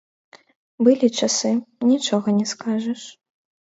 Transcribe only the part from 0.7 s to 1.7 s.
Былі часы,